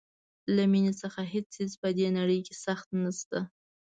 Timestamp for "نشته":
3.03-3.39